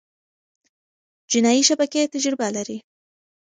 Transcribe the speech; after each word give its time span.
جنایي 1.31 1.61
شبکې 1.69 2.01
تجربه 2.13 2.47
لري. 2.55 2.77